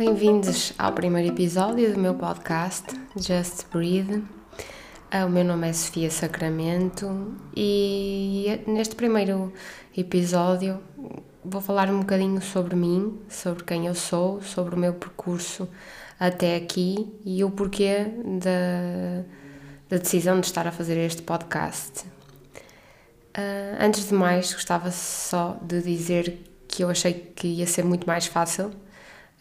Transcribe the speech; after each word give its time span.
Bem-vindos 0.00 0.72
ao 0.78 0.94
primeiro 0.94 1.28
episódio 1.28 1.92
do 1.92 2.00
meu 2.00 2.14
podcast 2.14 2.86
Just 3.14 3.66
Breathe. 3.70 4.24
Ah, 5.10 5.26
o 5.26 5.28
meu 5.28 5.44
nome 5.44 5.68
é 5.68 5.74
Sofia 5.74 6.10
Sacramento 6.10 7.36
e 7.54 8.62
neste 8.66 8.96
primeiro 8.96 9.52
episódio 9.94 10.80
vou 11.44 11.60
falar 11.60 11.90
um 11.90 12.00
bocadinho 12.00 12.40
sobre 12.40 12.74
mim, 12.74 13.20
sobre 13.28 13.62
quem 13.62 13.88
eu 13.88 13.94
sou, 13.94 14.40
sobre 14.40 14.74
o 14.74 14.78
meu 14.78 14.94
percurso 14.94 15.68
até 16.18 16.56
aqui 16.56 17.06
e 17.22 17.44
o 17.44 17.50
porquê 17.50 18.06
da, 18.40 19.22
da 19.90 19.98
decisão 19.98 20.40
de 20.40 20.46
estar 20.46 20.66
a 20.66 20.72
fazer 20.72 20.96
este 20.96 21.20
podcast. 21.20 22.06
Uh, 23.36 23.76
antes 23.78 24.08
de 24.08 24.14
mais, 24.14 24.54
gostava 24.54 24.90
só 24.90 25.58
de 25.60 25.82
dizer 25.82 26.40
que 26.66 26.82
eu 26.82 26.88
achei 26.88 27.12
que 27.12 27.46
ia 27.46 27.66
ser 27.66 27.84
muito 27.84 28.06
mais 28.06 28.24
fácil 28.24 28.70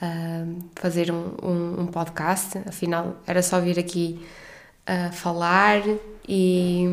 uh, 0.02 0.60
fazer 0.76 1.12
um, 1.12 1.36
um, 1.42 1.82
um, 1.82 1.88
podcast, 1.88 2.58
afinal 2.68 3.18
era 3.28 3.42
só 3.42 3.60
vir 3.60 3.80
aqui 3.80 4.20
uh, 4.88 5.14
falar 5.14 5.82
e 6.28 6.86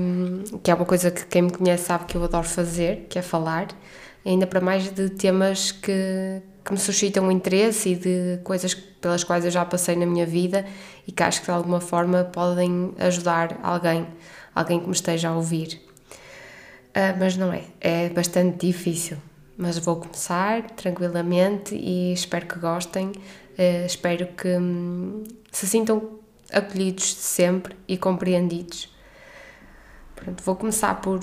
que 0.63 0.71
é 0.71 0.75
uma 0.75 0.85
coisa 0.85 1.11
que 1.11 1.27
quem 1.27 1.43
me 1.43 1.51
conhece 1.51 1.85
sabe 1.85 2.07
que 2.07 2.17
eu 2.17 2.25
adoro 2.25 2.47
fazer, 2.47 3.07
que 3.09 3.19
é 3.19 3.23
falar, 3.23 3.69
ainda 4.25 4.47
para 4.47 4.61
mais 4.61 4.91
de 4.91 5.11
temas 5.11 5.73
que, 5.73 6.43
que 6.65 6.73
me 6.73 6.79
suscitam 6.79 7.31
interesse 7.31 7.91
e 7.91 7.97
de 7.97 8.41
coisas 8.43 8.75
pelas 8.75 9.23
quais 9.23 9.45
eu 9.45 9.51
já 9.51 9.65
passei 9.65 9.95
na 9.95 10.07
minha 10.07 10.27
vida 10.27 10.67
e 11.07 11.13
que 11.13 11.23
acho 11.23 11.41
que 11.41 11.47
de 11.47 11.53
alguma 11.53 11.81
forma 11.81 12.25
podem 12.25 12.93
ajudar 12.99 13.59
alguém, 13.63 14.07
alguém 14.55 14.81
que 14.81 14.87
me 14.87 14.95
esteja 14.95 15.29
a 15.29 15.37
ouvir. 15.37 15.81
Uh, 16.97 17.13
mas 17.19 17.37
não 17.37 17.53
é, 17.53 17.65
é 17.79 18.09
bastante 18.09 18.67
difícil. 18.67 19.19
Mas 19.57 19.79
vou 19.79 19.97
começar 19.97 20.71
tranquilamente 20.73 21.75
e 21.75 22.13
espero 22.13 22.47
que 22.47 22.59
gostem, 22.59 23.09
uh, 23.09 23.87
espero 23.87 24.27
que 24.29 24.49
um, 24.49 25.25
se 25.51 25.67
sintam 25.67 26.19
acolhidos 26.53 27.15
sempre 27.15 27.75
e 27.89 27.97
compreendidos. 27.97 28.95
Pronto, 30.15 30.43
vou 30.43 30.57
começar 30.57 30.95
por, 31.01 31.21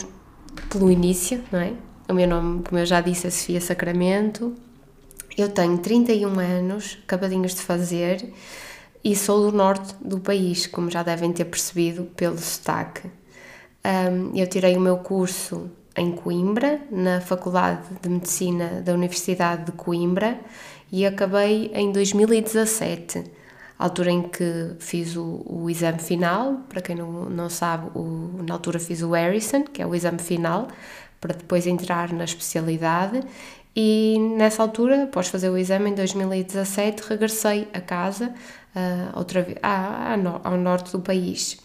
pelo 0.69 0.91
início, 0.91 1.43
não 1.51 1.59
é? 1.59 1.73
O 2.09 2.13
meu 2.13 2.27
nome, 2.27 2.63
como 2.63 2.79
eu 2.79 2.85
já 2.85 3.01
disse, 3.01 3.27
é 3.27 3.29
Sofia 3.29 3.61
Sacramento. 3.61 4.53
Eu 5.37 5.49
tenho 5.49 5.77
31 5.77 6.39
anos, 6.39 6.99
acabadinhos 7.03 7.55
de 7.55 7.61
fazer, 7.61 8.33
e 9.03 9.15
sou 9.15 9.51
do 9.51 9.55
norte 9.55 9.95
do 10.01 10.19
país, 10.19 10.67
como 10.67 10.89
já 10.89 11.03
devem 11.03 11.31
ter 11.31 11.45
percebido 11.45 12.03
pelo 12.15 12.37
sotaque. 12.37 13.09
Um, 13.85 14.35
eu 14.35 14.47
tirei 14.47 14.77
o 14.77 14.79
meu 14.79 14.97
curso 14.97 15.69
em 15.95 16.11
Coimbra, 16.11 16.81
na 16.89 17.21
Faculdade 17.21 17.81
de 18.01 18.09
Medicina 18.09 18.81
da 18.81 18.93
Universidade 18.93 19.65
de 19.65 19.71
Coimbra, 19.73 20.39
e 20.91 21.05
acabei 21.05 21.71
em 21.73 21.91
2017, 21.91 23.23
altura 23.77 24.11
em 24.11 24.23
que 24.23 24.75
fiz 24.79 25.15
o, 25.15 25.43
o 25.45 25.69
exame 25.69 25.99
final. 25.99 26.61
Para 26.69 26.81
quem 26.81 26.95
não, 26.95 27.29
não 27.29 27.49
sabe, 27.49 27.89
o, 27.95 28.43
na 28.47 28.53
altura 28.53 28.79
fiz 28.79 29.01
o 29.01 29.11
Harrison, 29.11 29.63
que 29.63 29.81
é 29.81 29.87
o 29.87 29.95
exame 29.95 30.19
final, 30.19 30.67
para 31.19 31.33
depois 31.33 31.67
entrar 31.67 32.11
na 32.11 32.23
especialidade. 32.23 33.21
E 33.75 34.17
nessa 34.37 34.61
altura, 34.61 35.05
após 35.05 35.27
fazer 35.27 35.49
o 35.49 35.57
exame 35.57 35.89
em 35.89 35.95
2017, 35.95 37.01
regressei 37.09 37.67
a 37.73 37.81
casa, 37.81 38.33
uh, 38.75 39.17
outra 39.17 39.41
vez, 39.41 39.57
ao 40.43 40.57
norte 40.57 40.91
do 40.91 40.99
país. 40.99 41.57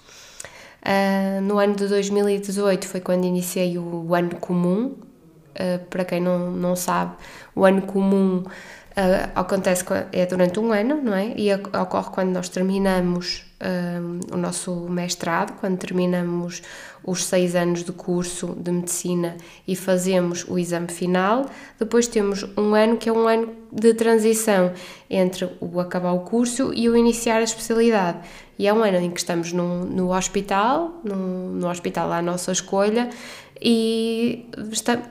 Uh, 0.83 1.41
no 1.43 1.59
ano 1.59 1.75
de 1.75 1.87
2018 1.89 2.87
foi 2.87 3.01
quando 3.01 3.25
iniciei 3.25 3.79
o 3.79 4.15
ano 4.15 4.37
comum. 4.37 4.95
Uh, 5.55 5.85
para 5.91 6.05
quem 6.05 6.21
não, 6.21 6.53
não 6.53 6.77
sabe, 6.77 7.17
o 7.55 7.65
ano 7.65 7.83
comum 7.83 8.45
uh, 8.99 9.31
acontece 9.35 9.85
é 10.13 10.27
durante 10.27 10.59
um 10.59 10.73
ano, 10.73 11.01
não 11.01 11.15
é? 11.15 11.33
E 11.37 11.55
ocorre 11.55 12.11
quando 12.11 12.31
nós 12.31 12.49
terminamos 12.49 13.49
o 14.33 14.37
nosso 14.37 14.73
mestrado, 14.89 15.59
quando 15.59 15.79
terminamos 15.79 16.63
os 17.05 17.25
seis 17.25 17.57
anos 17.57 17.83
de 17.83 17.91
curso 17.91 18.55
de 18.57 18.71
medicina 18.71 19.37
e 19.67 19.75
fazemos 19.75 20.45
o 20.49 20.59
exame 20.59 20.89
final. 20.89 21.47
Depois 21.79 22.07
temos 22.07 22.45
um 22.57 22.75
ano 22.75 22.97
que 22.97 23.09
é 23.09 23.13
um 23.13 23.27
ano 23.27 23.53
de 23.73 23.95
transição 23.95 24.73
entre 25.11 25.49
o 25.61 25.81
acabar 25.81 26.13
o 26.13 26.21
curso 26.21 26.73
e 26.73 26.89
o 26.89 26.97
iniciar 26.97 27.39
a 27.39 27.43
especialidade. 27.43 28.19
E 28.59 28.67
é 28.67 28.73
um 28.73 28.83
ano 28.83 28.99
em 28.99 29.11
que 29.11 29.21
estamos 29.21 29.53
no, 29.53 30.13
hospital, 30.13 31.01
no 31.05 31.69
hospital 31.69 32.13
à 32.13 32.21
nossa 32.21 32.53
escolha, 32.53 33.09
e 33.61 34.47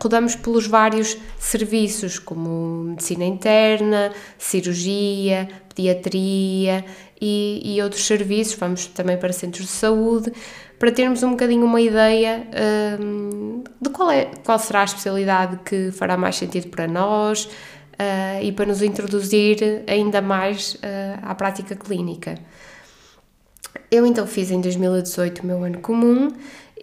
rodamos 0.01 0.35
pelos 0.35 0.67
vários 0.67 1.17
serviços, 1.39 2.19
como 2.19 2.83
medicina 2.89 3.25
interna, 3.25 4.11
cirurgia, 4.37 5.47
pediatria 5.73 6.85
e, 7.19 7.75
e 7.75 7.81
outros 7.81 8.05
serviços. 8.05 8.55
Vamos 8.55 8.87
também 8.87 9.17
para 9.17 9.33
centros 9.33 9.65
de 9.65 9.71
saúde 9.71 10.31
para 10.79 10.91
termos 10.91 11.23
um 11.23 11.31
bocadinho 11.31 11.65
uma 11.65 11.81
ideia 11.81 12.47
um, 13.01 13.63
de 13.81 13.89
qual, 13.89 14.11
é, 14.11 14.25
qual 14.45 14.59
será 14.59 14.81
a 14.81 14.85
especialidade 14.85 15.59
que 15.65 15.91
fará 15.91 16.15
mais 16.15 16.35
sentido 16.35 16.67
para 16.69 16.87
nós 16.87 17.45
uh, 17.45 18.43
e 18.43 18.51
para 18.51 18.65
nos 18.67 18.81
introduzir 18.81 19.83
ainda 19.87 20.21
mais 20.21 20.75
uh, 20.75 21.19
à 21.23 21.33
prática 21.35 21.75
clínica. 21.75 22.35
Eu 23.89 24.05
então 24.05 24.27
fiz 24.27 24.51
em 24.51 24.61
2018 24.61 25.41
o 25.41 25.45
meu 25.45 25.63
ano 25.63 25.79
comum 25.79 26.31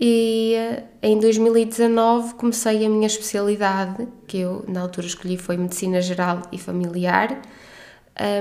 e 0.00 0.56
uh, 0.56 0.82
em 1.02 1.18
2019 1.18 2.34
comecei 2.34 2.84
a 2.84 2.88
minha 2.88 3.06
especialidade, 3.06 4.08
que 4.26 4.38
eu 4.38 4.64
na 4.66 4.80
altura 4.80 5.06
escolhi 5.06 5.36
foi 5.36 5.56
Medicina 5.56 6.00
Geral 6.00 6.42
e 6.50 6.58
Familiar. 6.58 7.40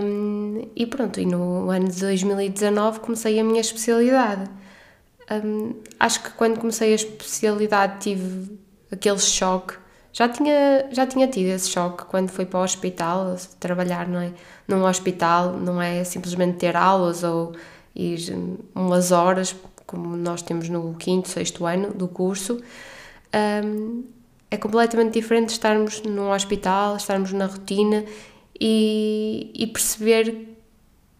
Um, 0.03 0.69
e 0.75 0.85
pronto, 0.85 1.19
e 1.19 1.25
no 1.25 1.69
ano 1.69 1.87
de 1.87 1.99
2019 1.99 2.99
comecei 2.99 3.39
a 3.39 3.43
minha 3.43 3.61
especialidade. 3.61 4.49
Um, 5.31 5.75
acho 5.99 6.23
que 6.23 6.31
quando 6.31 6.59
comecei 6.59 6.91
a 6.91 6.95
especialidade 6.95 7.99
tive 7.99 8.59
aquele 8.91 9.19
choque. 9.19 9.75
Já 10.11 10.29
tinha, 10.29 10.87
já 10.91 11.07
tinha 11.07 11.27
tido 11.27 11.47
esse 11.47 11.69
choque 11.69 12.05
quando 12.05 12.29
fui 12.29 12.45
para 12.45 12.59
o 12.59 12.63
hospital, 12.63 13.35
trabalhar 13.59 14.07
não 14.07 14.19
é? 14.19 14.31
num 14.67 14.85
hospital, 14.85 15.53
não 15.53 15.81
é 15.81 16.03
simplesmente 16.03 16.57
ter 16.57 16.75
aulas 16.75 17.23
ou 17.23 17.53
ir 17.95 18.19
umas 18.75 19.11
horas, 19.11 19.55
como 19.93 20.17
nós 20.17 20.41
temos 20.41 20.69
no 20.69 20.95
quinto, 20.95 21.29
sexto 21.29 21.67
ano 21.67 21.93
do 21.93 22.07
curso. 22.07 22.59
Um, 23.63 24.03
é 24.49 24.57
completamente 24.57 25.13
diferente 25.13 25.49
estarmos 25.49 26.01
num 26.01 26.31
hospital, 26.31 26.97
estarmos 26.97 27.31
na 27.31 27.45
rotina 27.45 28.03
e, 28.59 29.51
e 29.53 29.67
perceber 29.67 30.57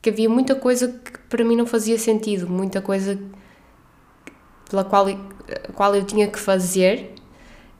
que 0.02 0.10
havia 0.10 0.28
muita 0.28 0.56
coisa 0.56 0.88
que 0.88 1.20
para 1.30 1.44
mim 1.44 1.56
não 1.56 1.68
fazia 1.68 2.00
sentido, 2.00 2.50
muita 2.50 2.82
coisa 2.82 3.20
pela 4.68 4.84
qual, 4.84 5.06
qual 5.76 5.96
eu 5.96 6.04
tinha 6.04 6.28
que 6.28 6.40
fazer, 6.40 7.14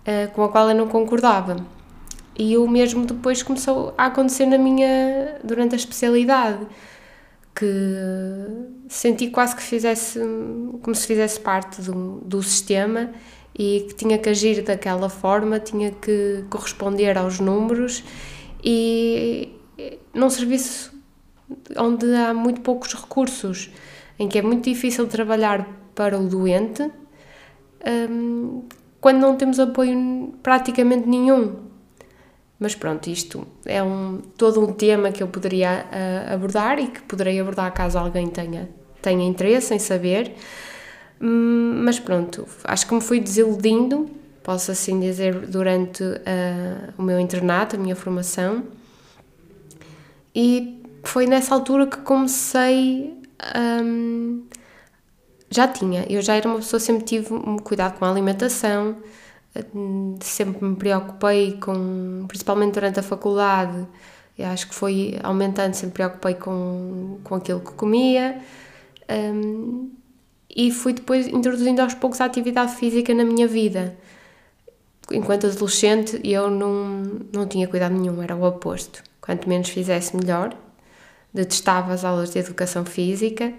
uh, 0.08 0.32
com 0.34 0.44
a 0.44 0.50
qual 0.50 0.70
eu 0.70 0.76
não 0.76 0.88
concordava. 0.88 1.58
E 2.38 2.56
o 2.56 2.68
mesmo 2.68 3.04
depois 3.04 3.42
começou 3.42 3.96
a 3.98 4.06
acontecer 4.06 4.46
na 4.46 4.60
minha 4.60 5.40
durante 5.44 5.74
a 5.74 5.76
especialidade, 5.76 6.66
que 7.56 7.66
senti 8.88 9.28
quase 9.30 9.56
que 9.56 9.62
fizesse 9.62 10.20
como 10.82 10.96
se 10.96 11.06
fizesse 11.06 11.40
parte 11.40 11.82
do, 11.82 12.22
do 12.22 12.42
sistema 12.42 13.12
e 13.58 13.86
que 13.88 13.96
tinha 13.96 14.18
que 14.18 14.30
agir 14.30 14.64
daquela 14.64 15.10
forma, 15.10 15.60
tinha 15.60 15.92
que 15.92 16.44
corresponder 16.50 17.18
aos 17.18 17.40
números 17.40 18.04
e 18.64 19.54
num 20.14 20.30
serviço 20.30 20.94
onde 21.78 22.14
há 22.16 22.34
muito 22.34 22.62
poucos 22.62 22.94
recursos, 22.94 23.70
em 24.18 24.28
que 24.28 24.38
é 24.38 24.42
muito 24.42 24.64
difícil 24.70 25.08
trabalhar 25.08 25.68
para 25.94 26.18
o 26.18 26.28
doente 26.28 26.90
um, 28.10 28.64
quando 29.02 29.20
não 29.20 29.36
temos 29.36 29.60
apoio 29.60 30.34
praticamente 30.42 31.08
nenhum. 31.08 31.63
Mas 32.64 32.76
pronto, 32.76 33.10
isto 33.10 33.46
é 33.66 33.84
um, 33.84 34.22
todo 34.38 34.62
um 34.62 34.72
tema 34.72 35.12
que 35.12 35.22
eu 35.22 35.28
poderia 35.28 35.86
uh, 35.86 36.34
abordar 36.34 36.80
e 36.80 36.88
que 36.88 37.02
poderei 37.02 37.38
abordar 37.38 37.74
caso 37.74 37.98
alguém 37.98 38.28
tenha, 38.28 38.70
tenha 39.02 39.28
interesse 39.28 39.74
em 39.74 39.80
saber. 39.80 40.34
Um, 41.20 41.82
mas 41.84 42.00
pronto, 42.00 42.48
acho 42.64 42.88
que 42.88 42.94
me 42.94 43.02
fui 43.02 43.20
desiludindo, 43.20 44.10
posso 44.42 44.72
assim 44.72 44.98
dizer, 44.98 45.40
durante 45.40 46.02
uh, 46.06 46.94
o 46.98 47.04
meu 47.04 47.20
internato, 47.20 47.76
a 47.76 47.80
minha 47.80 47.98
formação. 47.98 48.64
E 50.34 50.82
foi 51.04 51.28
nessa 51.28 51.54
altura 51.54 51.86
que 51.86 51.98
comecei. 51.98 53.14
Um, 53.84 54.44
já 55.50 55.68
tinha, 55.68 56.06
eu 56.10 56.22
já 56.22 56.36
era 56.36 56.48
uma 56.48 56.60
pessoa, 56.60 56.80
sempre 56.80 57.04
tive 57.04 57.34
um 57.34 57.58
cuidado 57.58 58.00
com 58.00 58.06
a 58.06 58.10
alimentação, 58.10 58.96
sempre 60.22 60.66
me 60.66 60.76
preocupei 60.76 61.58
com, 61.58 62.26
principalmente 62.28 62.74
durante 62.74 63.00
a 63.00 63.04
faculdade, 63.04 63.88
acho 64.40 64.68
que 64.68 64.76
foi 64.76 65.20
aumentando, 65.22 65.74
sempre 65.74 65.88
me 65.88 65.94
preocupei 65.94 66.34
com, 66.36 67.20
com 67.24 67.36
aquilo 67.36 67.60
que 67.60 67.72
comia 67.74 68.42
um, 69.10 69.92
e 70.56 70.72
fui 70.72 70.94
depois 70.94 71.28
introduzindo 71.28 71.82
aos 71.82 71.94
poucos 71.94 72.22
a 72.22 72.26
atividade 72.26 72.76
física 72.76 73.14
na 73.14 73.24
minha 73.24 73.48
vida. 73.48 73.98
Enquanto 75.12 75.48
adolescente 75.48 76.20
eu 76.24 76.50
não, 76.50 77.02
não 77.32 77.48
tinha 77.48 77.68
cuidado 77.68 77.94
nenhum, 77.94 78.22
era 78.22 78.36
o 78.36 78.44
oposto. 78.44 79.04
Quanto 79.20 79.50
menos 79.50 79.70
fizesse, 79.70 80.16
melhor. 80.16 80.56
detestava 81.34 81.94
as 81.94 82.06
aulas 82.06 82.32
de 82.32 82.40
educação 82.40 82.86
física 82.86 83.54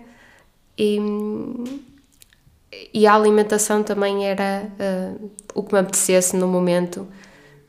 e, 0.79 0.99
e 2.93 3.07
a 3.07 3.15
alimentação 3.15 3.83
também 3.83 4.27
era 4.27 4.69
uh, 4.79 5.31
o 5.55 5.63
que 5.63 5.73
me 5.73 5.81
apetecesse 5.81 6.37
no 6.37 6.47
momento, 6.47 7.07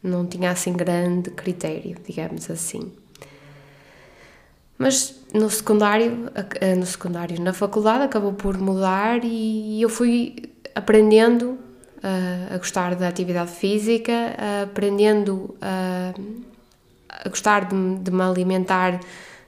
não 0.01 0.25
tinha 0.25 0.51
assim 0.51 0.73
grande 0.73 1.31
critério, 1.31 1.95
digamos 2.05 2.49
assim. 2.49 2.91
Mas 4.77 5.15
no 5.33 5.49
secundário, 5.49 6.29
no 6.77 6.85
secundário, 6.85 7.41
na 7.41 7.53
faculdade 7.53 8.03
acabou 8.03 8.33
por 8.33 8.57
mudar 8.57 9.23
e 9.23 9.81
eu 9.81 9.87
fui 9.87 10.35
aprendendo 10.75 11.57
a 12.53 12.57
gostar 12.57 12.95
da 12.95 13.07
atividade 13.07 13.51
física, 13.51 14.35
aprendendo 14.63 15.55
a, 15.59 16.13
a 17.09 17.29
gostar 17.29 17.65
de, 17.65 17.95
de, 17.99 18.11
me 18.11 18.21
alimentar 18.21 18.99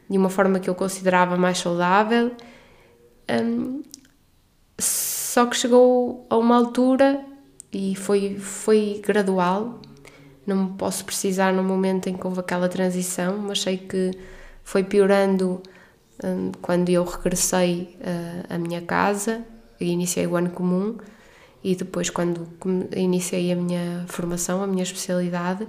de 0.09 0.17
uma 0.17 0.29
forma 0.29 0.59
que 0.59 0.69
eu 0.69 0.73
considerava 0.73 1.37
mais 1.37 1.59
saudável. 1.59 2.31
Um, 3.29 3.83
só 5.37 5.45
que 5.45 5.55
chegou 5.55 6.25
a 6.31 6.35
uma 6.35 6.55
altura 6.55 7.23
e 7.71 7.95
foi, 7.95 8.39
foi 8.39 8.99
gradual. 9.05 9.79
Não 10.47 10.69
posso 10.69 11.05
precisar 11.05 11.53
no 11.53 11.63
momento 11.63 12.09
em 12.09 12.17
que 12.17 12.25
houve 12.25 12.39
aquela 12.39 12.67
transição, 12.67 13.37
mas 13.37 13.61
sei 13.61 13.77
que 13.77 14.17
foi 14.63 14.83
piorando 14.83 15.61
um, 16.23 16.51
quando 16.59 16.89
eu 16.89 17.03
regressei 17.03 17.99
uh, 18.01 18.55
à 18.55 18.57
minha 18.57 18.81
casa 18.81 19.45
e 19.79 19.91
iniciei 19.91 20.25
o 20.25 20.35
ano 20.35 20.49
comum 20.49 20.97
e 21.63 21.75
depois 21.75 22.09
quando 22.09 22.47
iniciei 22.95 23.51
a 23.51 23.55
minha 23.55 24.05
formação, 24.07 24.63
a 24.63 24.65
minha 24.65 24.81
especialidade, 24.81 25.67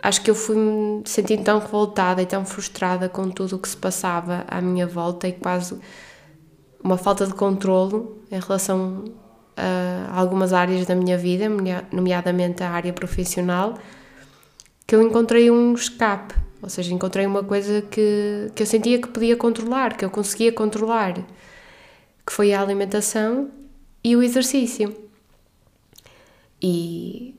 acho 0.00 0.22
que 0.22 0.30
eu 0.30 0.36
fui 0.36 0.54
me 0.54 1.02
sentindo 1.06 1.42
tão 1.42 1.58
revoltada 1.58 2.22
e 2.22 2.26
tão 2.26 2.46
frustrada 2.46 3.08
com 3.08 3.30
tudo 3.30 3.56
o 3.56 3.58
que 3.58 3.68
se 3.68 3.76
passava 3.76 4.44
à 4.46 4.60
minha 4.60 4.86
volta 4.86 5.26
e 5.26 5.32
quase 5.32 5.76
uma 6.88 6.96
falta 6.96 7.26
de 7.26 7.34
controlo 7.34 8.16
em 8.30 8.40
relação 8.40 9.04
a 9.54 10.18
algumas 10.18 10.54
áreas 10.54 10.86
da 10.86 10.94
minha 10.94 11.18
vida, 11.18 11.46
nomeadamente 11.92 12.62
a 12.62 12.70
área 12.70 12.94
profissional, 12.94 13.74
que 14.86 14.94
eu 14.94 15.02
encontrei 15.02 15.50
um 15.50 15.74
escape, 15.74 16.34
ou 16.62 16.70
seja, 16.70 16.94
encontrei 16.94 17.26
uma 17.26 17.44
coisa 17.44 17.82
que, 17.82 18.50
que 18.54 18.62
eu 18.62 18.66
sentia 18.66 18.98
que 18.98 19.08
podia 19.08 19.36
controlar, 19.36 19.98
que 19.98 20.04
eu 20.04 20.08
conseguia 20.08 20.50
controlar, 20.50 21.12
que 22.26 22.32
foi 22.32 22.54
a 22.54 22.62
alimentação 22.62 23.50
e 24.02 24.16
o 24.16 24.22
exercício. 24.22 24.96
E, 26.60 27.38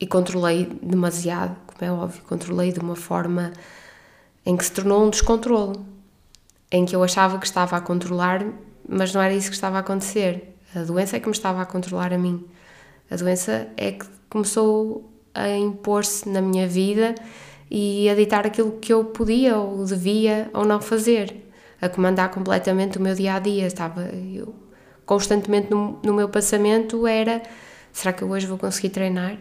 e 0.00 0.06
controlei 0.08 0.66
demasiado, 0.82 1.56
como 1.68 1.88
é 1.88 1.92
óbvio, 1.92 2.20
controlei 2.24 2.72
de 2.72 2.80
uma 2.80 2.96
forma 2.96 3.52
em 4.44 4.56
que 4.56 4.64
se 4.64 4.72
tornou 4.72 5.06
um 5.06 5.10
descontrole, 5.10 5.78
em 6.70 6.84
que 6.84 6.94
eu 6.94 7.02
achava 7.02 7.38
que 7.38 7.46
estava 7.46 7.76
a 7.76 7.80
controlar, 7.80 8.44
mas 8.88 9.12
não 9.12 9.22
era 9.22 9.34
isso 9.34 9.48
que 9.48 9.54
estava 9.54 9.76
a 9.76 9.80
acontecer. 9.80 10.56
A 10.74 10.80
doença 10.80 11.16
é 11.16 11.20
que 11.20 11.26
me 11.26 11.32
estava 11.32 11.62
a 11.62 11.66
controlar 11.66 12.12
a 12.12 12.18
mim. 12.18 12.44
A 13.10 13.16
doença 13.16 13.68
é 13.76 13.92
que 13.92 14.06
começou 14.28 15.10
a 15.34 15.48
impor-se 15.48 16.28
na 16.28 16.40
minha 16.40 16.66
vida 16.66 17.14
e 17.70 18.08
a 18.08 18.14
ditar 18.14 18.46
aquilo 18.46 18.72
que 18.72 18.92
eu 18.92 19.04
podia 19.04 19.56
ou 19.56 19.84
devia 19.84 20.50
ou 20.52 20.64
não 20.64 20.80
fazer, 20.80 21.48
a 21.80 21.88
comandar 21.88 22.30
completamente 22.30 22.98
o 22.98 23.00
meu 23.00 23.14
dia 23.14 23.34
a 23.34 23.38
dia. 23.38 23.66
Estava 23.66 24.02
eu 24.02 24.54
constantemente 25.04 25.70
no, 25.70 25.98
no 26.02 26.14
meu 26.14 26.28
pensamento 26.28 27.06
era: 27.06 27.42
será 27.92 28.12
que 28.12 28.22
eu 28.22 28.30
hoje 28.30 28.46
vou 28.46 28.58
conseguir 28.58 28.90
treinar? 28.90 29.38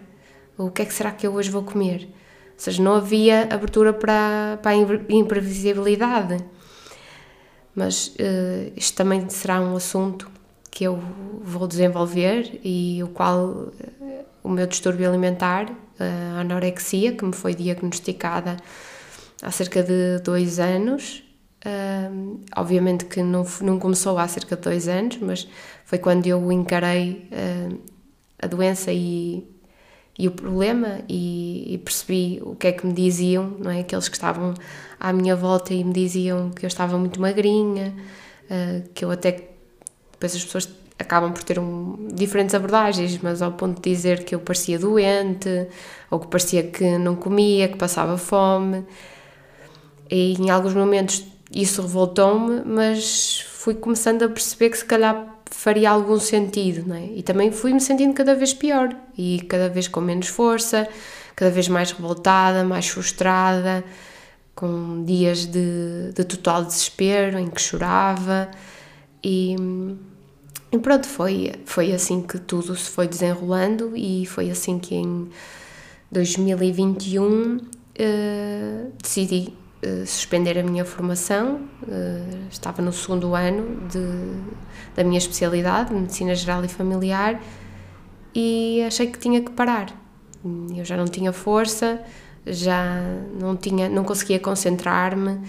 o 0.57 0.71
que 0.71 0.83
é 0.83 0.85
que 0.85 0.93
será 0.93 1.11
que 1.11 1.27
eu 1.27 1.33
hoje 1.33 1.49
vou 1.49 1.63
comer? 1.63 2.03
Ou 2.03 2.59
seja, 2.59 2.81
não 2.81 2.95
havia 2.95 3.41
abertura 3.51 3.91
para, 3.91 4.57
para 4.61 4.71
a 4.71 4.75
imprevisibilidade. 5.09 6.37
Mas 7.75 8.07
uh, 8.07 8.71
isto 8.75 8.95
também 8.95 9.27
será 9.29 9.59
um 9.59 9.75
assunto 9.75 10.31
que 10.71 10.85
eu 10.85 10.99
vou 11.41 11.67
desenvolver 11.67 12.59
e 12.63 13.01
o 13.03 13.09
qual 13.09 13.45
uh, 13.45 13.73
o 14.43 14.49
meu 14.49 14.65
distúrbio 14.65 15.09
alimentar, 15.09 15.71
a 15.99 16.41
anorexia, 16.41 17.13
que 17.13 17.25
me 17.25 17.33
foi 17.33 17.55
diagnosticada 17.55 18.57
há 19.41 19.51
cerca 19.51 19.81
de 19.81 20.19
dois 20.19 20.59
anos, 20.59 21.23
obviamente 22.55 23.05
que 23.05 23.23
não, 23.23 23.45
não 23.61 23.79
começou 23.79 24.17
há 24.19 24.27
cerca 24.27 24.55
de 24.55 24.61
dois 24.61 24.87
anos, 24.89 25.17
mas 25.19 25.47
foi 25.85 25.97
quando 25.97 26.27
eu 26.27 26.51
encarei 26.51 27.29
a 28.39 28.45
doença 28.45 28.91
e 28.91 29.47
e 30.17 30.27
o 30.27 30.31
problema 30.31 31.01
e, 31.09 31.73
e, 31.73 31.77
percebi 31.77 32.41
o 32.43 32.55
que 32.55 32.67
é 32.67 32.71
que 32.71 32.87
me 32.87 32.93
diziam, 32.93 33.53
não 33.59 33.69
é? 33.69 33.81
Aqueles 33.81 34.07
que 34.07 34.15
estavam 34.15 34.53
à 34.99 35.11
minha 35.11 35.35
volta 35.35 35.73
e 35.73 35.83
me 35.83 35.91
diziam 35.91 36.51
que 36.51 36.65
eu 36.65 36.67
estava 36.67 36.97
muito 36.97 37.19
magrinha, 37.19 37.93
uh, 38.45 38.89
que 38.93 39.03
eu 39.03 39.11
até 39.11 39.49
depois 40.13 40.33
as 40.33 40.43
pessoas 40.43 40.69
acabam 40.97 41.33
por 41.33 41.43
ter 41.43 41.59
um, 41.59 42.07
diferentes 42.13 42.55
abordagens, 42.55 43.19
mas 43.21 43.41
ao 43.41 43.51
ponto 43.51 43.81
de 43.81 43.89
dizer 43.89 44.23
que 44.23 44.33
eu 44.33 44.39
parecia 44.39 44.79
doente 44.79 45.67
ou 46.09 46.19
que 46.19 46.27
parecia 46.27 46.63
que 46.63 46.97
não 46.97 47.15
comia, 47.15 47.67
que 47.67 47.77
passava 47.77 48.17
fome. 48.17 48.85
E 50.09 50.33
em 50.39 50.49
alguns 50.49 50.73
momentos 50.73 51.25
isso 51.53 51.81
revoltou-me, 51.81 52.61
mas 52.65 53.41
fui 53.49 53.75
começando 53.75 54.23
a 54.23 54.29
perceber 54.29 54.69
que 54.69 54.77
se 54.77 54.85
calhar 54.85 55.34
faria 55.55 55.89
algum 55.89 56.19
sentido, 56.19 56.87
não 56.87 56.95
é? 56.95 57.05
E 57.05 57.23
também 57.23 57.51
fui-me 57.51 57.81
sentindo 57.81 58.13
cada 58.13 58.35
vez 58.35 58.53
pior 58.53 58.95
e 59.17 59.41
cada 59.49 59.69
vez 59.69 59.87
com 59.87 60.01
menos 60.01 60.27
força, 60.27 60.87
cada 61.35 61.49
vez 61.51 61.67
mais 61.67 61.91
revoltada, 61.91 62.63
mais 62.63 62.87
frustrada, 62.87 63.83
com 64.53 65.03
dias 65.03 65.45
de, 65.45 66.11
de 66.13 66.23
total 66.23 66.63
desespero 66.63 67.37
em 67.39 67.49
que 67.49 67.59
chorava 67.61 68.49
e, 69.23 69.55
e, 70.71 70.77
pronto, 70.77 71.07
foi, 71.07 71.53
foi 71.65 71.91
assim 71.91 72.21
que 72.21 72.37
tudo 72.37 72.75
se 72.75 72.89
foi 72.89 73.07
desenrolando 73.07 73.97
e 73.97 74.25
foi 74.27 74.51
assim 74.51 74.77
que 74.77 74.93
em 74.93 75.27
2021 76.11 77.57
uh, 77.57 77.61
eh, 77.95 78.85
decidi 79.01 79.51
eh, 79.85 80.03
suspender 80.03 80.57
a 80.57 80.63
minha 80.63 80.83
formação, 80.83 81.61
uh, 81.83 82.47
estava 82.49 82.81
no 82.81 82.91
segundo 82.91 83.35
ano 83.35 83.87
de, 83.87 83.99
da 84.95 85.03
minha 85.03 85.19
especialidade, 85.19 85.93
Medicina 85.93 86.33
Geral 86.33 86.65
e 86.65 86.67
Familiar, 86.67 87.39
e 88.33 88.81
achei 88.81 89.05
que 89.05 89.19
tinha 89.19 89.41
que 89.41 89.51
parar. 89.51 89.93
Eu 90.75 90.83
já 90.83 90.97
não 90.97 91.05
tinha 91.05 91.31
força, 91.31 92.01
já 92.47 92.99
não, 93.39 93.55
tinha, 93.55 93.87
não 93.87 94.03
conseguia 94.03 94.39
concentrar-me 94.39 95.39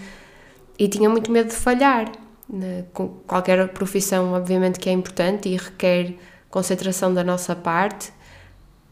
e 0.78 0.86
tinha 0.86 1.08
muito 1.08 1.30
medo 1.30 1.48
de 1.48 1.56
falhar. 1.56 2.12
Né? 2.46 2.84
Com 2.92 3.08
qualquer 3.26 3.66
profissão, 3.68 4.34
obviamente, 4.34 4.78
que 4.78 4.90
é 4.90 4.92
importante 4.92 5.48
e 5.48 5.56
requer 5.56 6.14
concentração 6.50 7.14
da 7.14 7.24
nossa 7.24 7.56
parte, 7.56 8.12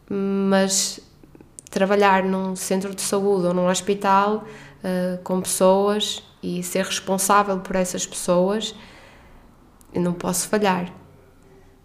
mas 0.09 1.01
trabalhar 1.71 2.25
num 2.25 2.57
centro 2.57 2.95
de 2.95 3.03
saúde 3.03 3.47
ou 3.49 3.53
num 3.53 3.69
hospital 3.69 4.47
uh, 4.85 5.19
com 5.23 5.41
pessoas 5.41 6.23
e 6.43 6.63
ser 6.63 6.85
responsável 6.85 7.59
por 7.61 7.75
essas 7.75 8.07
pessoas, 8.07 8.75
eu 9.93 10.03
não 10.03 10.13
posso 10.13 10.49
falhar. 10.49 10.93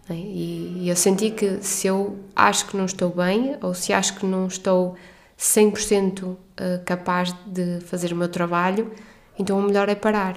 Né? 0.08 0.16
E, 0.16 0.82
e 0.82 0.88
eu 0.88 0.96
senti 0.96 1.30
que 1.30 1.62
se 1.62 1.86
eu 1.86 2.18
acho 2.36 2.66
que 2.66 2.76
não 2.76 2.84
estou 2.84 3.10
bem 3.10 3.56
ou 3.62 3.72
se 3.72 3.92
acho 3.92 4.16
que 4.16 4.26
não 4.26 4.46
estou 4.46 4.96
100% 5.38 6.36
eh, 6.56 6.78
capaz 6.84 7.34
de 7.46 7.80
fazer 7.80 8.12
o 8.12 8.16
meu 8.16 8.28
trabalho, 8.28 8.92
então 9.38 9.58
o 9.58 9.62
melhor 9.62 9.88
é 9.88 9.94
parar. 9.94 10.36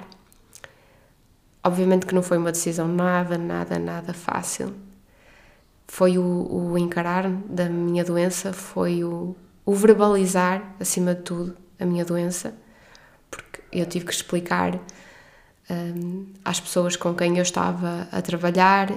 Obviamente 1.61 2.05
que 2.05 2.15
não 2.15 2.23
foi 2.23 2.37
uma 2.37 2.51
decisão 2.51 2.87
nada, 2.87 3.37
nada, 3.37 3.77
nada 3.77 4.13
fácil. 4.13 4.73
Foi 5.87 6.17
o, 6.17 6.47
o 6.49 6.77
encarar 6.77 7.29
da 7.29 7.65
minha 7.65 8.05
doença, 8.05 8.53
foi 8.53 9.03
o, 9.03 9.35
o 9.65 9.73
verbalizar, 9.73 10.75
acima 10.79 11.13
de 11.13 11.21
tudo, 11.23 11.57
a 11.83 11.85
minha 11.85 12.05
doença, 12.05 12.53
porque 13.29 13.61
eu 13.71 13.85
tive 13.85 14.05
que 14.05 14.13
explicar 14.13 14.79
um, 15.69 16.27
às 16.43 16.59
pessoas 16.59 16.95
com 16.95 17.13
quem 17.13 17.37
eu 17.37 17.43
estava 17.43 18.07
a 18.11 18.21
trabalhar, 18.21 18.89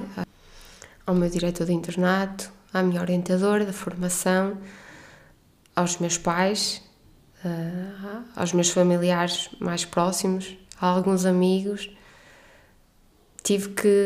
ao 1.07 1.14
meu 1.14 1.28
diretor 1.28 1.66
de 1.66 1.73
internato, 1.73 2.50
à 2.73 2.83
minha 2.83 3.00
orientadora 3.00 3.64
da 3.64 3.73
formação, 3.73 4.59
aos 5.75 5.99
meus 5.99 6.19
pais, 6.19 6.83
uh, 7.45 8.23
aos 8.35 8.52
meus 8.52 8.71
familiares 8.71 9.50
mais 9.61 9.85
próximos, 9.85 10.57
a 10.81 10.87
alguns 10.87 11.25
amigos. 11.25 11.90
Tive 13.43 13.71
que, 13.71 14.05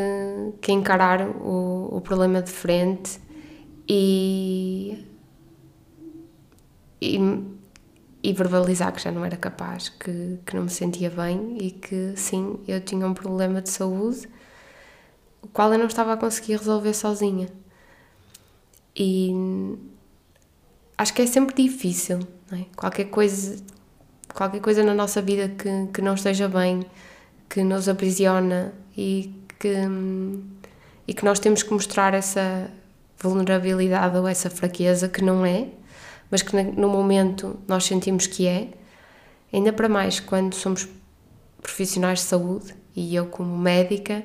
que 0.61 0.73
encarar 0.73 1.23
o, 1.23 1.97
o 1.97 2.01
problema 2.03 2.43
de 2.43 2.51
frente 2.51 3.19
e, 3.89 5.05
e 7.01 7.19
e 8.23 8.33
verbalizar 8.33 8.93
que 8.93 9.03
já 9.03 9.11
não 9.11 9.25
era 9.25 9.37
capaz, 9.37 9.89
que, 9.89 10.39
que 10.45 10.55
não 10.55 10.65
me 10.65 10.71
sentia 10.71 11.11
bem 11.11 11.57
e 11.59 11.71
que 11.71 12.13
sim, 12.17 12.59
eu 12.69 12.81
tinha 12.81 13.07
um 13.07 13.15
problema 13.15 13.63
de 13.63 13.71
saúde, 13.71 14.29
o 15.43 15.49
qual 15.49 15.73
eu 15.73 15.79
não 15.79 15.87
estava 15.87 16.13
a 16.13 16.17
conseguir 16.17 16.57
resolver 16.57 16.93
sozinha. 16.93 17.49
E 18.95 19.31
acho 20.99 21.15
que 21.15 21.23
é 21.23 21.27
sempre 21.27 21.55
difícil, 21.63 22.21
é? 22.53 22.65
qualquer 22.77 23.07
coisa 23.07 23.57
qualquer 24.35 24.61
coisa 24.61 24.83
na 24.83 24.95
nossa 24.95 25.21
vida 25.21 25.49
que, 25.49 25.89
que 25.93 26.03
não 26.03 26.15
esteja 26.15 26.49
bem, 26.49 26.85
que 27.49 27.63
nos 27.63 27.89
aprisiona 27.89 28.73
e 28.97 29.35
que, 29.59 29.75
e 31.07 31.15
que 31.15 31.25
nós 31.25 31.39
temos 31.39 31.63
que 31.63 31.73
mostrar 31.73 32.15
essa 32.15 32.71
vulnerabilidade 33.19 34.17
ou 34.17 34.27
essa 34.27 34.49
fraqueza 34.49 35.09
que 35.09 35.23
não 35.23 35.45
é, 35.45 35.69
mas 36.31 36.43
que 36.43 36.55
no 36.55 36.89
momento 36.89 37.59
nós 37.67 37.85
sentimos 37.85 38.27
que 38.27 38.47
é, 38.47 38.69
ainda 39.53 39.73
para 39.73 39.89
mais 39.89 40.21
quando 40.21 40.55
somos 40.55 40.89
profissionais 41.61 42.21
de 42.21 42.27
saúde 42.27 42.75
e 42.95 43.15
eu 43.15 43.27
como 43.27 43.57
médica, 43.57 44.25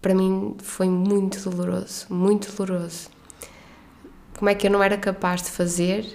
para 0.00 0.14
mim 0.14 0.56
foi 0.62 0.88
muito 0.88 1.48
doloroso, 1.48 2.06
muito 2.10 2.52
doloroso. 2.52 3.08
Como 4.36 4.50
é 4.50 4.54
que 4.54 4.66
eu 4.66 4.70
não 4.70 4.82
era 4.82 4.98
capaz 4.98 5.42
de 5.42 5.50
fazer 5.50 6.06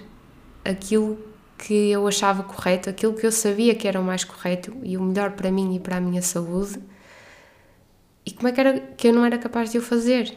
aquilo 0.64 1.18
que 1.58 1.90
eu 1.90 2.06
achava 2.06 2.42
correto, 2.42 2.88
aquilo 2.88 3.14
que 3.14 3.26
eu 3.26 3.32
sabia 3.32 3.74
que 3.74 3.88
era 3.88 4.00
o 4.00 4.04
mais 4.04 4.24
correto 4.24 4.76
e 4.82 4.96
o 4.96 5.02
melhor 5.02 5.32
para 5.32 5.50
mim 5.50 5.74
e 5.74 5.80
para 5.80 5.96
a 5.96 6.00
minha 6.00 6.22
saúde, 6.22 6.80
e 8.24 8.30
como 8.30 8.48
é 8.48 8.52
que, 8.52 8.60
era, 8.60 8.80
que 8.80 9.08
eu 9.08 9.12
não 9.12 9.24
era 9.24 9.38
capaz 9.38 9.70
de 9.70 9.78
o 9.78 9.82
fazer? 9.82 10.36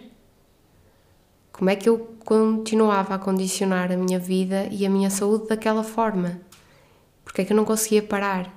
Como 1.54 1.70
é 1.70 1.76
que 1.76 1.88
eu 1.88 2.18
continuava 2.26 3.14
a 3.14 3.20
condicionar 3.20 3.92
a 3.92 3.96
minha 3.96 4.18
vida 4.18 4.68
e 4.72 4.86
a 4.88 4.90
minha 4.90 5.12
saúde 5.12 5.48
daquela 5.48 5.84
forma? 5.84 6.42
Porque 7.24 7.42
é 7.42 7.46
que 7.46 7.54
eu 7.54 7.58
não 7.58 7.64
conseguia 7.64 8.02
parar? 8.02 8.52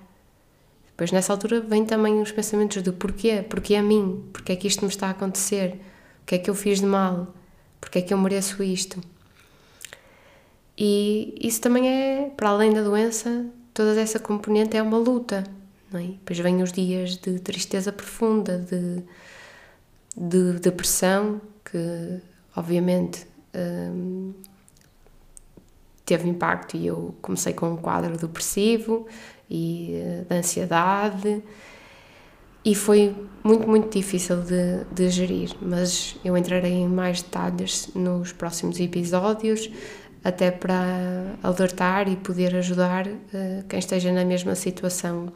Depois, 0.89 1.13
nessa 1.13 1.31
altura, 1.31 1.61
vem 1.61 1.85
também 1.85 2.23
os 2.23 2.33
pensamentos 2.33 2.83
do 2.83 2.95
porquê? 2.95 3.45
Porquê 3.49 3.75
a 3.75 3.83
mim? 3.83 4.25
Porquê 4.33 4.53
é 4.53 4.57
que 4.57 4.67
isto 4.67 4.83
me 4.83 4.89
está 4.89 5.09
a 5.09 5.11
acontecer? 5.11 5.79
O 6.23 6.27
que 6.27 6.37
é 6.37 6.39
que 6.39 6.49
eu 6.49 6.55
fiz 6.55 6.81
de 6.81 6.87
mal? 6.87 7.35
Porquê 7.79 7.99
é 7.99 8.03
que 8.03 8.15
eu 8.15 8.19
mereço 8.19 8.63
isto? 8.63 8.99
E 10.77 11.35
isso 11.39 11.61
também 11.61 11.89
é, 11.89 12.31
para 12.35 12.49
além 12.49 12.73
da 12.73 12.83
doença, 12.83 13.45
toda 13.75 14.01
essa 14.01 14.19
componente 14.19 14.75
é 14.75 14.83
uma 14.83 14.97
luta. 14.97 15.45
Não 15.93 16.01
é? 16.01 16.05
Depois 16.05 16.39
vêm 16.39 16.63
os 16.63 16.73
dias 16.73 17.19
de 17.19 17.41
tristeza 17.41 17.93
profunda, 17.93 18.59
de, 18.59 19.03
de 20.17 20.59
depressão, 20.61 21.43
que 21.63 22.21
obviamente 22.57 23.27
hum, 23.55 24.33
teve 26.05 26.29
impacto 26.29 26.77
e 26.77 26.87
eu 26.87 27.15
comecei 27.21 27.53
com 27.53 27.71
um 27.71 27.77
quadro 27.77 28.17
depressivo 28.17 29.07
e 29.49 30.01
uh, 30.03 30.25
de 30.29 30.37
ansiedade 30.37 31.43
e 32.67 32.75
foi 32.75 33.15
muito, 33.45 33.69
muito 33.69 33.97
difícil 33.97 34.43
de, 34.43 34.83
de 34.93 35.09
gerir, 35.09 35.55
mas 35.63 36.17
eu 36.25 36.37
entrarei 36.37 36.73
em 36.73 36.89
mais 36.89 37.23
detalhes 37.23 37.91
nos 37.95 38.33
próximos 38.33 38.81
episódios, 38.81 39.71
até 40.25 40.51
para 40.51 41.37
alertar 41.45 42.09
e 42.09 42.17
poder 42.17 42.57
ajudar 42.57 43.07
uh, 43.07 43.65
quem 43.69 43.79
esteja 43.79 44.13
na 44.13 44.25
mesma 44.25 44.57
situação 44.57 45.33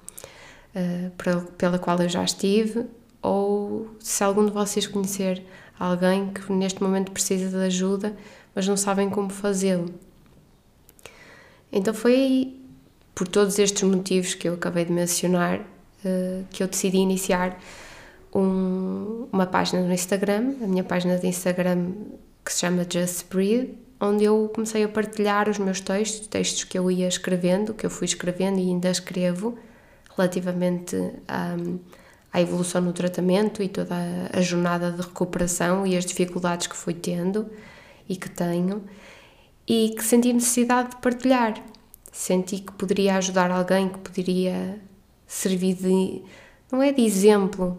uh, 0.75 1.43
pela 1.57 1.79
qual 1.79 2.01
eu 2.01 2.09
já 2.09 2.25
estive, 2.25 2.87
ou 3.23 3.89
se 4.01 4.25
algum 4.25 4.47
de 4.47 4.51
vocês 4.51 4.89
conhecer 4.89 5.41
alguém 5.81 6.29
que 6.29 6.53
neste 6.53 6.83
momento 6.83 7.11
precisa 7.11 7.49
de 7.49 7.65
ajuda, 7.65 8.15
mas 8.55 8.69
não 8.69 8.77
sabem 8.77 9.09
como 9.09 9.31
fazê-lo. 9.31 9.93
Então 11.73 11.95
foi 11.95 12.15
aí, 12.15 12.61
por 13.15 13.27
todos 13.27 13.59
estes 13.59 13.83
motivos 13.83 14.35
que 14.35 14.49
eu 14.49 14.55
acabei 14.55 14.85
de 14.85 14.93
mencionar, 14.93 15.61
uh, 15.61 16.45
que 16.51 16.63
eu 16.63 16.69
decidi 16.69 16.99
iniciar 16.99 17.59
um, 18.35 19.27
uma 19.33 19.47
página 19.47 19.83
no 19.83 19.93
Instagram, 19.93 20.55
a 20.63 20.67
minha 20.67 20.85
página 20.85 21.17
de 21.17 21.27
Instagram 21.27 21.93
que 22.45 22.53
se 22.53 22.61
chama 22.61 22.87
Just 22.89 23.27
Breathe, 23.31 23.75
onde 24.01 24.25
eu 24.25 24.51
comecei 24.55 24.85
a 24.85 24.89
partilhar 24.89 25.49
os 25.49 25.59
meus 25.59 25.81
textos, 25.81 26.27
textos 26.27 26.65
que 26.65 26.79
eu 26.79 26.91
ia 26.91 27.09
escrevendo, 27.09 27.73
que 27.73 27.87
eu 27.87 27.91
fui 27.91 28.07
escrevendo 28.07 28.59
e 28.59 28.69
ainda 28.69 28.91
escrevo, 28.91 29.59
relativamente 30.17 30.97
à, 31.29 31.57
à 32.33 32.41
evolução 32.41 32.81
no 32.81 32.93
tratamento 32.93 33.63
e 33.63 33.69
toda 33.69 33.95
a, 34.33 34.41
jornada 34.41 34.91
de 34.93 35.03
recuperação 35.03 35.87
e 35.87 35.97
as 35.97 36.05
dificuldades 36.05 36.67
que 36.67 36.77
fui 36.77 36.95
tendo 36.95 37.51
e 38.09 38.17
que 38.17 38.29
tenho, 38.29 38.85
e 39.67 39.95
que 39.97 40.05
senti 40.05 40.33
necessidade 40.33 40.91
de 40.91 40.97
partilhar. 40.97 41.55
Senti 42.13 42.59
que 42.59 42.73
poderia 42.73 43.17
ajudar 43.17 43.51
alguém, 43.51 43.89
que 43.89 43.99
poderia 43.99 44.81
servir 45.27 45.75
de. 45.75 46.23
não 46.73 46.83
é 46.83 46.93
de 46.93 47.03
exemplo, 47.03 47.79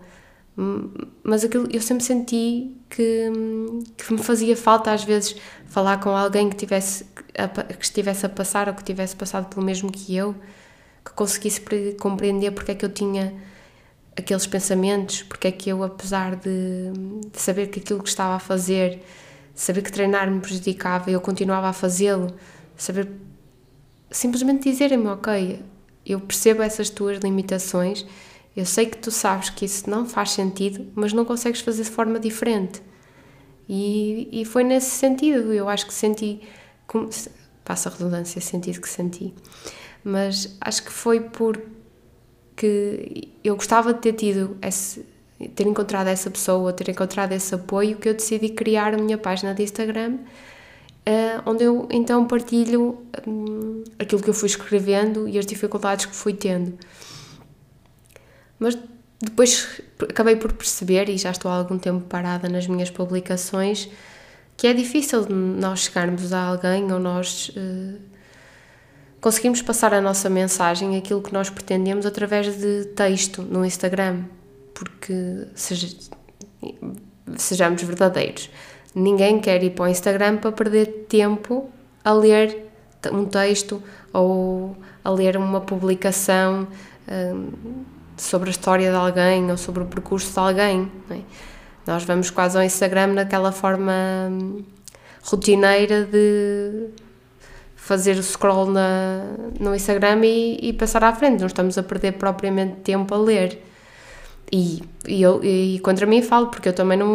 mas 1.23 1.43
aquilo, 1.43 1.67
eu 1.71 1.81
sempre 1.81 2.03
senti 2.03 2.77
que, 2.89 3.31
que 3.97 4.13
me 4.13 4.19
fazia 4.19 4.55
falta 4.55 4.91
às 4.91 5.03
vezes 5.03 5.35
falar 5.65 5.99
com 5.99 6.09
alguém 6.09 6.49
que 6.49 6.55
tivesse 6.55 7.05
que 7.79 7.83
estivesse 7.83 8.25
a 8.25 8.29
passar 8.29 8.67
ou 8.67 8.73
que 8.73 8.83
tivesse 8.83 9.15
passado 9.15 9.47
pelo 9.47 9.65
mesmo 9.65 9.91
que 9.91 10.15
eu, 10.15 10.35
que 11.03 11.11
conseguisse 11.13 11.61
compreender 11.99 12.51
porque 12.51 12.71
é 12.71 12.75
que 12.75 12.85
eu 12.85 12.89
tinha 12.89 13.33
aqueles 14.17 14.45
pensamentos, 14.45 15.23
porque 15.23 15.47
é 15.47 15.51
que 15.51 15.69
eu, 15.69 15.83
apesar 15.83 16.35
de, 16.35 16.91
de 17.31 17.39
saber 17.39 17.67
que 17.67 17.79
aquilo 17.79 18.01
que 18.01 18.09
estava 18.09 18.35
a 18.35 18.39
fazer, 18.39 19.01
saber 19.55 19.81
que 19.81 19.91
treinar 19.91 20.29
me 20.29 20.39
prejudicava, 20.39 21.09
eu 21.09 21.21
continuava 21.21 21.69
a 21.69 21.73
fazê-lo, 21.73 22.33
saber 22.75 23.09
simplesmente 24.09 24.69
dizerem-me, 24.69 25.07
ok, 25.07 25.61
eu 26.05 26.19
percebo 26.19 26.61
essas 26.61 26.89
tuas 26.89 27.19
limitações 27.19 28.05
eu 28.55 28.65
sei 28.65 28.85
que 28.85 28.97
tu 28.97 29.11
sabes 29.11 29.49
que 29.49 29.65
isso 29.65 29.89
não 29.89 30.05
faz 30.05 30.31
sentido, 30.31 30.91
mas 30.93 31.13
não 31.13 31.23
consegues 31.23 31.61
fazer 31.61 31.83
de 31.83 31.89
forma 31.89 32.19
diferente. 32.19 32.81
E, 33.67 34.27
e 34.31 34.45
foi 34.45 34.63
nesse 34.63 34.91
sentido, 34.91 35.53
eu 35.53 35.69
acho 35.69 35.85
que 35.85 35.93
senti, 35.93 36.41
como, 36.85 37.09
passa 37.63 37.87
a 37.87 37.91
redundância, 37.91 38.41
sentido 38.41 38.81
que 38.81 38.89
senti, 38.89 39.33
mas 40.03 40.57
acho 40.59 40.83
que 40.83 40.91
foi 40.91 41.21
porque 42.61 43.27
eu 43.43 43.55
gostava 43.55 43.91
de 43.91 44.01
ter 44.01 44.13
tido 44.13 44.55
esse, 44.61 45.03
ter 45.55 45.65
encontrado 45.65 46.07
essa 46.07 46.29
pessoa, 46.29 46.71
ter 46.71 46.89
encontrado 46.89 47.31
esse 47.31 47.55
apoio, 47.55 47.97
que 47.97 48.07
eu 48.07 48.13
decidi 48.13 48.49
criar 48.49 48.93
a 48.93 48.97
minha 48.97 49.17
página 49.17 49.51
de 49.55 49.63
Instagram, 49.63 50.17
uh, 51.07 51.41
onde 51.43 51.63
eu 51.63 51.87
então 51.89 52.27
partilho 52.27 52.99
um, 53.25 53.83
aquilo 53.97 54.21
que 54.21 54.29
eu 54.29 54.33
fui 54.35 54.47
escrevendo 54.47 55.27
e 55.27 55.39
as 55.39 55.45
dificuldades 55.47 56.05
que 56.05 56.15
fui 56.15 56.33
tendo. 56.33 56.77
Mas 58.59 58.77
depois 59.19 59.81
acabei 60.07 60.35
por 60.35 60.53
perceber, 60.53 61.09
e 61.09 61.17
já 61.17 61.31
estou 61.31 61.49
há 61.49 61.55
algum 61.55 61.79
tempo 61.79 62.01
parada 62.01 62.47
nas 62.47 62.67
minhas 62.67 62.91
publicações, 62.91 63.89
que 64.55 64.67
é 64.67 64.73
difícil 64.73 65.27
nós 65.27 65.79
chegarmos 65.79 66.31
a 66.31 66.43
alguém 66.43 66.93
ou 66.93 66.99
nós 66.99 67.49
uh, 67.49 68.10
conseguimos 69.21 69.61
passar 69.61 69.93
a 69.93 70.01
nossa 70.01 70.29
mensagem, 70.29 70.97
aquilo 70.97 71.21
que 71.21 71.31
nós 71.31 71.49
pretendemos, 71.49 72.05
através 72.05 72.57
de 72.57 72.85
texto 72.87 73.41
no 73.41 73.63
Instagram. 73.63 74.23
Porque, 74.73 75.47
seja, 75.55 75.95
sejamos 77.37 77.81
verdadeiros, 77.83 78.49
ninguém 78.93 79.39
quer 79.39 79.63
ir 79.63 79.69
para 79.69 79.85
o 79.85 79.87
Instagram 79.87 80.37
para 80.37 80.51
perder 80.51 81.05
tempo 81.07 81.69
a 82.03 82.11
ler 82.11 82.71
um 83.13 83.25
texto 83.25 83.81
ou 84.11 84.75
a 85.03 85.09
ler 85.09 85.37
uma 85.37 85.61
publicação. 85.61 86.67
Um, 87.09 87.85
sobre 88.21 88.49
a 88.49 88.51
história 88.51 88.91
de 88.91 88.95
alguém 88.95 89.49
ou 89.49 89.57
sobre 89.57 89.83
o 89.83 89.85
percurso 89.87 90.31
de 90.31 90.39
alguém. 90.39 90.91
É? 91.09 91.19
Nós 91.87 92.03
vamos 92.03 92.29
quase 92.29 92.57
ao 92.57 92.63
Instagram 92.63 93.07
naquela 93.07 93.51
forma 93.51 93.91
hum, 94.29 94.63
rotineira 95.23 96.05
de 96.05 96.89
fazer 97.81 98.15
o 98.15 98.23
scroll 98.23 98.67
na, 98.67 99.23
no 99.59 99.73
Instagram 99.73 100.23
e, 100.23 100.69
e, 100.69 100.71
passar 100.71 101.03
à 101.03 101.11
frente, 101.15 101.39
não 101.39 101.47
estamos 101.47 101.79
a 101.79 101.83
perder 101.83 102.13
propriamente 102.13 102.75
tempo 102.83 103.11
a 103.13 103.17
ler. 103.17 103.59
E, 104.51 104.83
e, 105.07 105.19
eu, 105.19 105.43
e 105.43 105.79
contra 105.79 106.05
mim 106.05 106.21
falo, 106.21 106.47
porque 106.47 106.69
eu 106.69 106.73
também 106.73 106.97
não. 106.97 107.09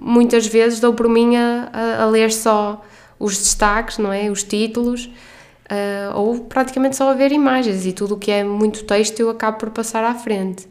Muitas 0.00 0.46
vezes 0.46 0.80
dou 0.80 0.94
por 0.94 1.08
mim 1.08 1.36
a, 1.36 1.68
a, 1.72 2.02
a 2.04 2.06
ler 2.06 2.32
só 2.32 2.82
os 3.18 3.36
destaques, 3.36 3.98
não 3.98 4.10
é? 4.10 4.30
Os 4.30 4.42
títulos 4.42 5.10
uh, 5.70 6.16
ou 6.16 6.40
praticamente 6.40 6.96
só 6.96 7.10
a 7.10 7.14
ver 7.14 7.30
imagens 7.30 7.84
e 7.84 7.92
tudo 7.92 8.14
o 8.14 8.18
que 8.18 8.30
é 8.30 8.42
muito 8.42 8.84
texto 8.84 9.20
eu 9.20 9.28
acabo 9.28 9.58
por 9.58 9.70
passar 9.70 10.04
à 10.04 10.14
frente. 10.14 10.66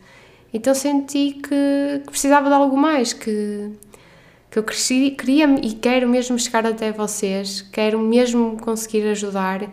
Então 0.52 0.74
senti 0.74 1.32
que, 1.44 2.02
que 2.06 2.10
precisava 2.10 2.50
de 2.50 2.56
algo 2.56 2.76
mais, 2.76 3.14
que, 3.14 3.70
que 4.56 4.60
eu 4.60 4.64
cresci, 4.64 5.12
queria 5.12 5.46
e 5.62 5.74
quero 5.74 6.08
mesmo 6.08 6.40
chegar 6.40 6.66
até 6.66 6.90
vocês, 6.90 7.62
quero 7.74 8.00
mesmo 8.00 8.56
conseguir 8.56 9.06
ajudar, 9.10 9.64
uh, 9.64 9.70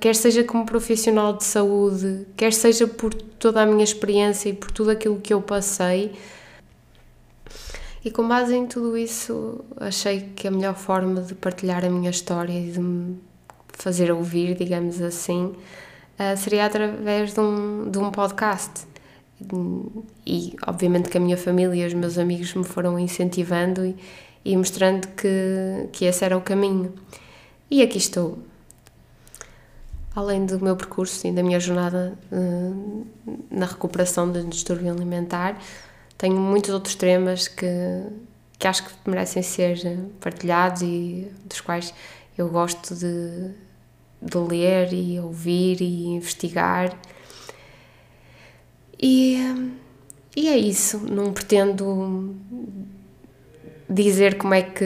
quer 0.00 0.14
seja 0.14 0.42
como 0.42 0.64
profissional 0.64 1.34
de 1.34 1.44
saúde, 1.44 2.26
quer 2.34 2.50
seja 2.54 2.86
por 2.86 3.12
toda 3.12 3.60
a 3.60 3.66
minha 3.66 3.84
experiência 3.84 4.48
e 4.48 4.54
por 4.54 4.70
tudo 4.70 4.90
aquilo 4.90 5.20
que 5.20 5.34
eu 5.34 5.42
passei. 5.42 6.12
E 8.02 8.10
com 8.10 8.26
base 8.26 8.56
em 8.56 8.66
tudo 8.66 8.96
isso, 8.96 9.62
achei 9.76 10.30
que 10.34 10.48
a 10.48 10.50
melhor 10.50 10.76
forma 10.76 11.20
de 11.20 11.34
partilhar 11.34 11.84
a 11.84 11.90
minha 11.90 12.08
história 12.08 12.58
e 12.58 12.70
de 12.70 12.80
me 12.80 13.20
fazer 13.74 14.10
ouvir, 14.10 14.54
digamos 14.54 14.98
assim, 15.02 15.54
uh, 16.18 16.36
seria 16.38 16.64
através 16.64 17.34
de 17.34 17.40
um, 17.40 17.90
de 17.90 17.98
um 17.98 18.10
podcast. 18.10 18.89
E, 20.26 20.54
obviamente, 20.66 21.08
que 21.08 21.16
a 21.16 21.20
minha 21.20 21.36
família 21.36 21.84
e 21.84 21.86
os 21.86 21.94
meus 21.94 22.18
amigos 22.18 22.54
me 22.54 22.64
foram 22.64 22.98
incentivando 22.98 23.84
e, 23.84 23.96
e 24.44 24.56
mostrando 24.56 25.08
que, 25.08 25.88
que 25.92 26.04
esse 26.04 26.24
era 26.24 26.36
o 26.36 26.40
caminho. 26.40 26.92
E 27.70 27.82
aqui 27.82 27.98
estou. 27.98 28.38
além 30.14 30.44
do 30.44 30.60
meu 30.60 30.76
percurso 30.76 31.26
e 31.26 31.32
da 31.32 31.42
minha 31.42 31.60
jornada 31.60 32.18
uh, 32.32 33.06
na 33.50 33.66
recuperação 33.66 34.30
do 34.30 34.44
distúrbio 34.44 34.90
alimentar, 34.90 35.58
tenho 36.18 36.36
muitos 36.36 36.70
outros 36.70 36.94
temas 36.96 37.48
que, 37.48 37.66
que 38.58 38.66
acho 38.66 38.84
que 38.84 38.92
merecem 39.10 39.42
ser 39.42 39.98
partilhados 40.20 40.82
e 40.82 41.30
dos 41.46 41.60
quais 41.60 41.94
eu 42.36 42.48
gosto 42.48 42.94
de, 42.94 43.52
de 44.20 44.38
ler 44.38 44.92
e 44.92 45.18
ouvir 45.20 45.80
e 45.80 46.08
investigar. 46.08 46.94
E, 49.02 49.38
e 50.36 50.48
é 50.48 50.58
isso, 50.58 50.98
não 50.98 51.32
pretendo 51.32 52.34
dizer 53.88 54.38
como 54.38 54.54
é 54.54 54.62
que 54.62 54.84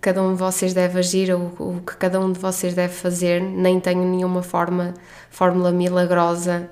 cada 0.00 0.22
um 0.22 0.34
de 0.34 0.38
vocês 0.38 0.74
deve 0.74 0.98
agir 0.98 1.32
ou 1.32 1.54
o 1.58 1.80
que 1.80 1.96
cada 1.96 2.20
um 2.20 2.32
de 2.32 2.38
vocês 2.38 2.74
deve 2.74 2.92
fazer, 2.92 3.40
nem 3.40 3.80
tenho 3.80 4.04
nenhuma 4.04 4.42
forma, 4.42 4.94
fórmula 5.30 5.70
milagrosa 5.70 6.68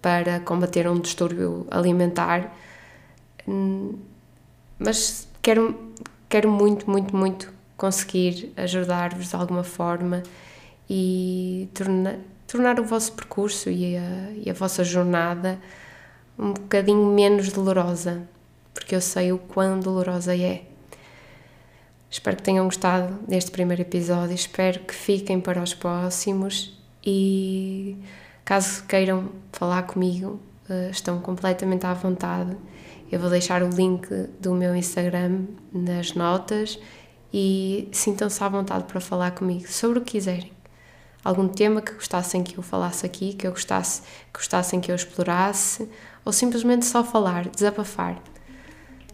para 0.00 0.40
combater 0.40 0.88
um 0.88 0.98
distúrbio 0.98 1.66
alimentar, 1.70 2.56
mas 4.78 5.28
quero, 5.42 5.92
quero 6.28 6.50
muito, 6.50 6.88
muito, 6.90 7.14
muito 7.14 7.52
conseguir 7.76 8.52
ajudar-vos 8.56 9.28
de 9.28 9.36
alguma 9.36 9.64
forma 9.64 10.22
e 10.88 11.68
torna, 11.74 12.20
tornar 12.46 12.80
o 12.80 12.84
vosso 12.84 13.12
percurso 13.12 13.68
e 13.70 13.96
a, 13.96 14.32
e 14.44 14.50
a 14.50 14.54
vossa 14.54 14.82
jornada 14.82 15.58
um 16.40 16.54
bocadinho 16.54 17.04
menos 17.04 17.52
dolorosa, 17.52 18.26
porque 18.72 18.94
eu 18.94 19.00
sei 19.00 19.30
o 19.30 19.38
quão 19.38 19.78
dolorosa 19.78 20.34
é. 20.34 20.62
Espero 22.10 22.36
que 22.38 22.42
tenham 22.42 22.64
gostado 22.64 23.14
deste 23.28 23.50
primeiro 23.50 23.82
episódio, 23.82 24.34
espero 24.34 24.80
que 24.80 24.94
fiquem 24.94 25.38
para 25.38 25.62
os 25.62 25.74
próximos 25.74 26.76
e 27.04 27.96
caso 28.44 28.84
queiram 28.84 29.28
falar 29.52 29.82
comigo, 29.82 30.40
eh, 30.68 30.88
estão 30.90 31.20
completamente 31.20 31.86
à 31.86 31.92
vontade. 31.92 32.56
Eu 33.12 33.20
vou 33.20 33.28
deixar 33.28 33.62
o 33.62 33.68
link 33.68 34.08
do 34.40 34.54
meu 34.54 34.74
Instagram 34.74 35.44
nas 35.72 36.14
notas 36.14 36.78
e 37.32 37.88
sintam-se 37.92 38.42
à 38.42 38.48
vontade 38.48 38.84
para 38.84 39.00
falar 39.00 39.32
comigo 39.32 39.68
sobre 39.68 39.98
o 39.98 40.02
que 40.02 40.12
quiserem. 40.12 40.59
Algum 41.24 41.48
tema 41.48 41.82
que 41.82 41.92
gostassem 41.92 42.42
que 42.42 42.56
eu 42.56 42.62
falasse 42.62 43.04
aqui, 43.04 43.34
que 43.34 43.46
eu 43.46 43.50
gostasse, 43.50 44.02
que 44.32 44.38
gostassem 44.38 44.80
que 44.80 44.90
eu 44.90 44.96
explorasse, 44.96 45.88
ou 46.24 46.32
simplesmente 46.32 46.86
só 46.86 47.04
falar, 47.04 47.48
desabafar. 47.48 48.18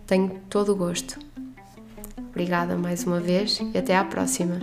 Tenho 0.06 0.40
todo 0.48 0.72
o 0.72 0.76
gosto. 0.76 1.18
Obrigada 2.28 2.76
mais 2.76 3.04
uma 3.04 3.18
vez 3.18 3.60
e 3.74 3.78
até 3.78 3.96
à 3.96 4.04
próxima. 4.04 4.60